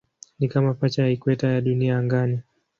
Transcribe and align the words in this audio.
Ni 0.39 0.47
kama 0.47 0.73
pacha 0.73 1.01
ya 1.03 1.09
ikweta 1.09 1.47
ya 1.47 1.61
Dunia 1.61 1.97
angani. 1.97 2.39